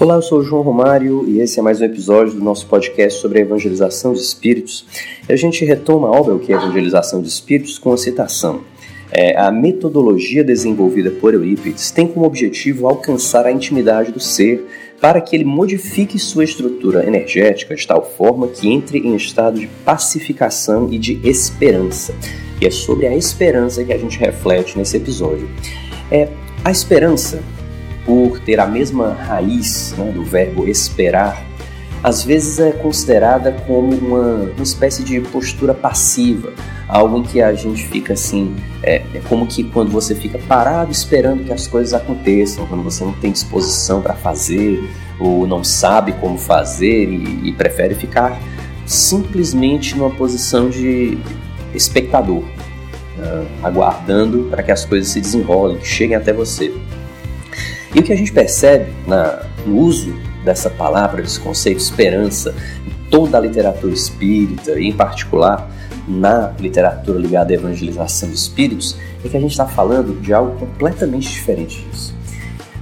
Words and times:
Olá, 0.00 0.16
eu 0.16 0.22
sou 0.22 0.40
o 0.40 0.42
João 0.42 0.62
Romário 0.62 1.24
e 1.28 1.38
esse 1.38 1.60
é 1.60 1.62
mais 1.62 1.80
um 1.80 1.84
episódio 1.84 2.34
do 2.34 2.42
nosso 2.42 2.66
podcast 2.66 3.20
sobre 3.20 3.38
a 3.38 3.42
evangelização 3.42 4.12
de 4.12 4.20
espíritos. 4.20 4.84
E 5.28 5.32
a 5.32 5.36
gente 5.36 5.64
retoma 5.64 6.08
a 6.08 6.10
obra 6.10 6.34
O 6.34 6.40
que 6.40 6.52
é 6.52 6.56
Evangelização 6.56 7.22
de 7.22 7.28
Espíritos 7.28 7.78
com 7.78 7.92
a 7.92 7.96
citação. 7.96 8.62
É, 9.12 9.38
a 9.38 9.52
metodologia 9.52 10.42
desenvolvida 10.42 11.10
por 11.10 11.34
Eurípides 11.34 11.90
tem 11.90 12.08
como 12.08 12.26
objetivo 12.26 12.88
alcançar 12.88 13.46
a 13.46 13.52
intimidade 13.52 14.10
do 14.10 14.18
ser 14.18 14.66
para 15.00 15.20
que 15.20 15.36
ele 15.36 15.44
modifique 15.44 16.18
sua 16.18 16.44
estrutura 16.44 17.06
energética 17.06 17.74
de 17.74 17.86
tal 17.86 18.02
forma 18.02 18.48
que 18.48 18.68
entre 18.72 18.98
em 18.98 19.14
estado 19.14 19.60
de 19.60 19.68
pacificação 19.84 20.88
e 20.90 20.98
de 20.98 21.20
esperança. 21.22 22.14
E 22.60 22.66
é 22.66 22.70
sobre 22.70 23.06
a 23.06 23.14
esperança 23.14 23.84
que 23.84 23.92
a 23.92 23.98
gente 23.98 24.18
reflete 24.18 24.76
nesse 24.76 24.96
episódio. 24.96 25.48
É, 26.10 26.28
a 26.64 26.70
esperança 26.70 27.40
por 28.04 28.38
ter 28.40 28.58
a 28.60 28.66
mesma 28.66 29.12
raiz 29.14 29.94
né, 29.96 30.10
do 30.12 30.24
verbo 30.24 30.66
esperar, 30.68 31.44
às 32.02 32.24
vezes 32.24 32.58
é 32.58 32.72
considerada 32.72 33.52
como 33.66 33.94
uma, 33.94 34.50
uma 34.54 34.62
espécie 34.62 35.04
de 35.04 35.20
postura 35.20 35.72
passiva, 35.72 36.52
algo 36.88 37.18
em 37.18 37.22
que 37.22 37.40
a 37.40 37.54
gente 37.54 37.86
fica 37.86 38.14
assim, 38.14 38.56
é, 38.82 38.96
é, 39.14 39.20
como 39.28 39.46
que 39.46 39.62
quando 39.62 39.90
você 39.92 40.14
fica 40.14 40.36
parado 40.48 40.90
esperando 40.90 41.44
que 41.44 41.52
as 41.52 41.68
coisas 41.68 41.94
aconteçam, 41.94 42.66
quando 42.66 42.82
você 42.82 43.04
não 43.04 43.12
tem 43.12 43.30
disposição 43.30 44.02
para 44.02 44.14
fazer 44.14 44.82
ou 45.20 45.46
não 45.46 45.62
sabe 45.62 46.12
como 46.14 46.36
fazer 46.36 47.08
e, 47.08 47.48
e 47.48 47.52
prefere 47.52 47.94
ficar 47.94 48.36
simplesmente 48.84 49.96
numa 49.96 50.10
posição 50.10 50.68
de 50.68 51.16
espectador, 51.72 52.42
uh, 52.42 53.46
aguardando 53.62 54.48
para 54.50 54.62
que 54.62 54.72
as 54.72 54.84
coisas 54.84 55.12
se 55.12 55.20
desenrolem, 55.20 55.78
que 55.78 55.86
cheguem 55.86 56.16
até 56.16 56.32
você. 56.32 56.74
E 57.94 58.00
o 58.00 58.02
que 58.02 58.12
a 58.12 58.16
gente 58.16 58.32
percebe 58.32 58.90
na, 59.06 59.42
no 59.66 59.78
uso 59.78 60.14
dessa 60.44 60.70
palavra, 60.70 61.22
desse 61.22 61.38
conceito 61.38 61.78
esperança, 61.78 62.54
em 62.86 63.10
toda 63.10 63.36
a 63.36 63.40
literatura 63.40 63.92
espírita, 63.92 64.78
e 64.78 64.88
em 64.88 64.92
particular 64.92 65.70
na 66.08 66.52
literatura 66.58 67.18
ligada 67.18 67.52
à 67.52 67.54
evangelização 67.54 68.28
de 68.28 68.34
espíritos, 68.34 68.96
é 69.24 69.28
que 69.28 69.36
a 69.36 69.40
gente 69.40 69.52
está 69.52 69.66
falando 69.66 70.20
de 70.20 70.32
algo 70.32 70.58
completamente 70.58 71.30
diferente 71.30 71.84
disso. 71.84 72.14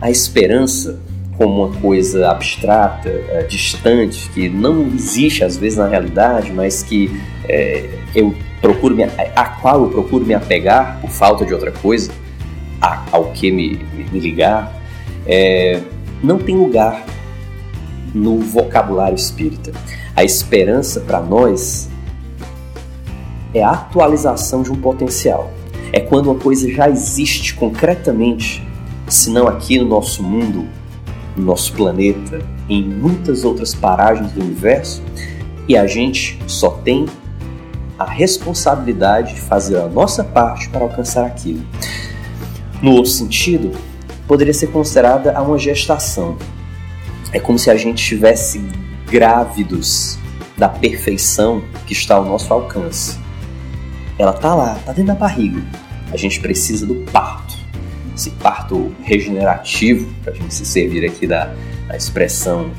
A 0.00 0.10
esperança, 0.10 1.00
como 1.36 1.66
uma 1.66 1.80
coisa 1.80 2.30
abstrata, 2.30 3.08
é, 3.08 3.42
distante, 3.48 4.28
que 4.30 4.48
não 4.48 4.86
existe 4.86 5.42
às 5.42 5.56
vezes 5.56 5.78
na 5.78 5.88
realidade, 5.88 6.52
mas 6.52 6.82
que 6.82 7.10
é, 7.48 7.88
eu 8.14 8.34
procuro 8.60 8.94
me, 8.94 9.04
a 9.04 9.44
qual 9.60 9.82
eu 9.82 9.90
procuro 9.90 10.24
me 10.24 10.34
apegar 10.34 11.00
por 11.00 11.10
falta 11.10 11.44
de 11.44 11.52
outra 11.52 11.72
coisa, 11.72 12.12
a, 12.80 13.04
ao 13.10 13.32
que 13.32 13.50
me, 13.50 13.80
me 14.12 14.20
ligar, 14.20 14.78
é, 15.26 15.82
não 16.22 16.38
tem 16.38 16.56
lugar 16.56 17.04
no 18.14 18.38
vocabulário 18.38 19.16
espírita. 19.16 19.72
A 20.14 20.24
esperança 20.24 21.00
para 21.00 21.20
nós 21.20 21.88
é 23.54 23.62
a 23.62 23.70
atualização 23.70 24.62
de 24.62 24.70
um 24.70 24.76
potencial. 24.76 25.52
É 25.92 26.00
quando 26.00 26.30
uma 26.30 26.38
coisa 26.38 26.70
já 26.70 26.88
existe 26.88 27.54
concretamente, 27.54 28.66
se 29.08 29.30
não 29.30 29.48
aqui 29.48 29.78
no 29.78 29.86
nosso 29.86 30.22
mundo, 30.22 30.66
no 31.36 31.44
nosso 31.44 31.72
planeta, 31.72 32.40
em 32.68 32.82
muitas 32.82 33.44
outras 33.44 33.74
paragens 33.74 34.32
do 34.32 34.40
universo, 34.40 35.02
e 35.66 35.76
a 35.76 35.86
gente 35.86 36.38
só 36.46 36.70
tem 36.70 37.06
a 37.98 38.04
responsabilidade 38.04 39.34
de 39.34 39.40
fazer 39.40 39.78
a 39.78 39.88
nossa 39.88 40.22
parte 40.22 40.68
para 40.68 40.80
alcançar 40.80 41.26
aquilo. 41.26 41.62
No 42.80 42.92
outro 42.92 43.10
sentido, 43.10 43.72
poderia 44.28 44.52
ser 44.52 44.66
considerada 44.66 45.32
a 45.32 45.42
uma 45.42 45.58
gestação. 45.58 46.36
É 47.32 47.40
como 47.40 47.58
se 47.58 47.70
a 47.70 47.76
gente 47.76 48.02
estivesse 48.02 48.62
grávidos 49.10 50.18
da 50.56 50.68
perfeição 50.68 51.64
que 51.86 51.94
está 51.94 52.16
ao 52.16 52.24
nosso 52.24 52.52
alcance. 52.52 53.18
Ela 54.18 54.32
está 54.32 54.54
lá, 54.54 54.76
está 54.76 54.92
dentro 54.92 55.14
da 55.14 55.14
barriga. 55.14 55.62
A 56.12 56.16
gente 56.16 56.40
precisa 56.40 56.86
do 56.86 56.96
parto. 57.10 57.56
Esse 58.14 58.30
parto 58.30 58.92
regenerativo, 59.02 60.12
para 60.22 60.32
a 60.32 60.36
gente 60.36 60.52
se 60.52 60.66
servir 60.66 61.06
aqui 61.06 61.26
da, 61.26 61.54
da 61.86 61.96
expressão 61.96 62.70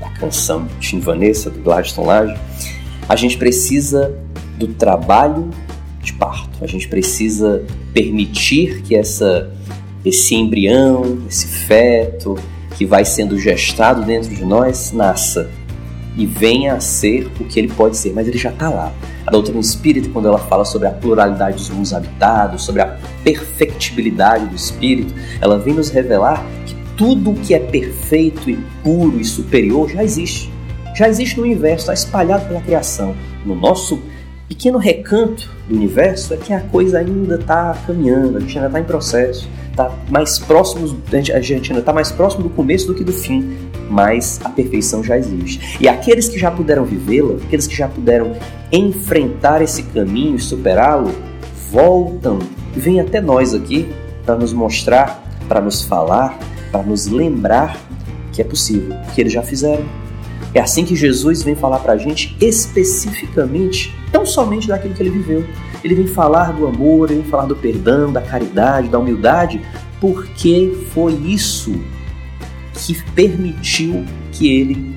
da 0.00 0.08
canção 0.10 0.66
Tim 0.80 0.98
Vanessa, 0.98 1.50
do 1.50 1.60
Gladstone 1.60 2.06
Lage, 2.06 2.40
a 3.08 3.14
gente 3.14 3.36
precisa 3.36 4.16
do 4.56 4.68
trabalho 4.68 5.50
de 6.02 6.14
parto. 6.14 6.64
A 6.64 6.66
gente 6.66 6.88
precisa 6.88 7.64
permitir 7.92 8.82
que 8.82 8.96
essa 8.96 9.52
esse 10.04 10.34
embrião, 10.34 11.18
esse 11.28 11.46
feto 11.46 12.38
que 12.76 12.86
vai 12.86 13.04
sendo 13.04 13.38
gestado 13.38 14.02
dentro 14.02 14.34
de 14.34 14.44
nós 14.44 14.92
nasça 14.92 15.50
e 16.16 16.26
venha 16.26 16.74
a 16.74 16.80
ser 16.80 17.30
o 17.38 17.44
que 17.44 17.58
ele 17.58 17.68
pode 17.68 17.96
ser, 17.96 18.12
mas 18.12 18.26
ele 18.26 18.38
já 18.38 18.50
está 18.50 18.68
lá. 18.68 18.92
A 19.26 19.30
doutrina 19.30 19.60
espírita, 19.60 20.08
quando 20.08 20.26
ela 20.26 20.38
fala 20.38 20.64
sobre 20.64 20.88
a 20.88 20.90
pluralidade 20.90 21.56
dos 21.56 21.70
mundos 21.70 21.92
habitados, 21.92 22.62
sobre 22.62 22.82
a 22.82 22.98
perfectibilidade 23.22 24.46
do 24.46 24.56
espírito, 24.56 25.14
ela 25.40 25.58
vem 25.58 25.74
nos 25.74 25.90
revelar 25.90 26.44
que 26.66 26.74
tudo 26.96 27.34
que 27.34 27.54
é 27.54 27.58
perfeito 27.58 28.50
e 28.50 28.56
puro 28.82 29.20
e 29.20 29.24
superior 29.24 29.88
já 29.88 30.02
existe. 30.02 30.52
Já 30.96 31.08
existe 31.08 31.36
no 31.36 31.44
universo, 31.44 31.90
está 31.90 31.94
espalhado 31.94 32.46
pela 32.46 32.60
criação. 32.60 33.14
No 33.44 33.54
nosso 33.54 34.02
pequeno 34.50 34.78
recanto 34.78 35.48
do 35.66 35.74
universo 35.74 36.34
é 36.34 36.36
que 36.36 36.52
a 36.52 36.60
coisa 36.60 36.98
ainda 36.98 37.36
está 37.36 37.74
caminhando, 37.86 38.36
a 38.36 38.40
gente 38.40 38.58
ainda 38.58 38.66
está 38.66 38.80
em 38.80 38.84
processo 38.84 39.48
está 39.70 39.90
mais 40.10 40.38
próximo, 40.38 41.00
a 41.12 41.40
gente 41.40 41.70
ainda 41.70 41.80
está 41.80 41.92
mais 41.92 42.12
próximo 42.12 42.42
do 42.42 42.50
começo 42.50 42.86
do 42.86 42.94
que 42.94 43.02
do 43.02 43.12
fim, 43.12 43.56
mas 43.88 44.40
a 44.44 44.50
perfeição 44.50 45.02
já 45.02 45.16
existe. 45.16 45.78
E 45.80 45.88
aqueles 45.88 46.28
que 46.28 46.38
já 46.38 46.50
puderam 46.50 46.84
vivê-la, 46.84 47.36
aqueles 47.36 47.66
que 47.66 47.74
já 47.74 47.88
puderam 47.88 48.32
enfrentar 48.70 49.62
esse 49.62 49.82
caminho 49.84 50.36
e 50.36 50.40
superá-lo, 50.40 51.12
voltam 51.70 52.38
e 52.76 52.80
vêm 52.80 53.00
até 53.00 53.20
nós 53.20 53.54
aqui 53.54 53.88
para 54.24 54.36
nos 54.36 54.52
mostrar, 54.52 55.24
para 55.48 55.60
nos 55.60 55.82
falar, 55.82 56.38
para 56.70 56.82
nos 56.82 57.06
lembrar 57.06 57.78
que 58.32 58.40
é 58.42 58.44
possível, 58.44 58.96
que 59.14 59.20
eles 59.20 59.32
já 59.32 59.42
fizeram. 59.42 59.84
É 60.52 60.60
assim 60.60 60.84
que 60.84 60.96
Jesus 60.96 61.42
vem 61.42 61.54
falar 61.54 61.78
para 61.78 61.92
a 61.92 61.96
gente 61.96 62.36
especificamente, 62.40 63.94
tão 64.12 64.26
somente 64.26 64.68
daquilo 64.68 64.94
que 64.94 65.02
ele 65.02 65.10
viveu, 65.10 65.44
ele 65.82 65.94
vem 65.94 66.06
falar 66.06 66.52
do 66.52 66.66
amor, 66.66 67.10
ele 67.10 67.20
vem 67.20 67.30
falar 67.30 67.46
do 67.46 67.56
perdão, 67.56 68.12
da 68.12 68.20
caridade, 68.20 68.88
da 68.88 68.98
humildade, 68.98 69.60
porque 70.00 70.76
foi 70.92 71.12
isso 71.12 71.80
que 72.74 73.02
permitiu 73.12 74.04
que 74.32 74.48
ele 74.48 74.96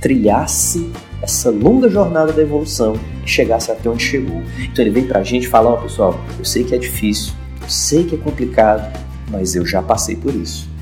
trilhasse 0.00 0.90
essa 1.22 1.50
longa 1.50 1.88
jornada 1.88 2.32
da 2.32 2.42
evolução 2.42 2.94
e 3.24 3.28
chegasse 3.28 3.70
até 3.70 3.88
onde 3.88 4.04
chegou. 4.04 4.42
Então 4.58 4.84
ele 4.84 4.90
vem 4.90 5.06
pra 5.06 5.22
gente 5.22 5.48
falar, 5.48 5.70
ó 5.70 5.74
oh, 5.74 5.82
pessoal, 5.82 6.20
eu 6.38 6.44
sei 6.44 6.64
que 6.64 6.74
é 6.74 6.78
difícil, 6.78 7.32
eu 7.62 7.68
sei 7.68 8.04
que 8.04 8.14
é 8.14 8.18
complicado, 8.18 8.92
mas 9.30 9.56
eu 9.56 9.64
já 9.64 9.82
passei 9.82 10.14
por 10.14 10.34
isso. 10.34 10.73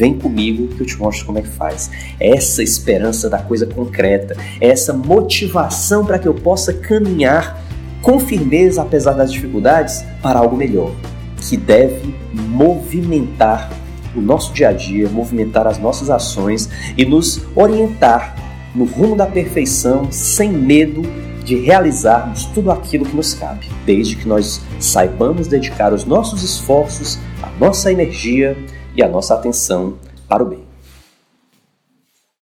Vem 0.00 0.14
comigo 0.14 0.66
que 0.68 0.80
eu 0.80 0.86
te 0.86 0.98
mostro 0.98 1.26
como 1.26 1.40
é 1.40 1.42
que 1.42 1.48
faz. 1.48 1.90
Essa 2.18 2.62
esperança 2.62 3.28
da 3.28 3.36
coisa 3.36 3.66
concreta, 3.66 4.34
essa 4.58 4.94
motivação 4.94 6.06
para 6.06 6.18
que 6.18 6.26
eu 6.26 6.32
possa 6.32 6.72
caminhar 6.72 7.62
com 8.00 8.18
firmeza, 8.18 8.80
apesar 8.80 9.12
das 9.12 9.30
dificuldades, 9.30 10.02
para 10.22 10.38
algo 10.38 10.56
melhor, 10.56 10.90
que 11.36 11.54
deve 11.54 12.14
movimentar 12.32 13.70
o 14.16 14.22
nosso 14.22 14.54
dia 14.54 14.70
a 14.70 14.72
dia, 14.72 15.06
movimentar 15.06 15.66
as 15.66 15.78
nossas 15.78 16.08
ações 16.08 16.70
e 16.96 17.04
nos 17.04 17.42
orientar 17.54 18.36
no 18.74 18.86
rumo 18.86 19.14
da 19.14 19.26
perfeição 19.26 20.10
sem 20.10 20.50
medo 20.50 21.02
de 21.44 21.56
realizarmos 21.56 22.46
tudo 22.46 22.70
aquilo 22.70 23.04
que 23.04 23.14
nos 23.14 23.34
cabe, 23.34 23.66
desde 23.84 24.16
que 24.16 24.26
nós 24.26 24.62
saibamos 24.78 25.46
dedicar 25.46 25.92
os 25.92 26.06
nossos 26.06 26.42
esforços, 26.42 27.18
a 27.42 27.50
nossa 27.60 27.92
energia 27.92 28.56
e 28.94 29.02
a 29.02 29.08
nossa 29.08 29.34
atenção 29.34 29.94
para 30.28 30.42
o 30.42 30.46
bem. 30.46 30.69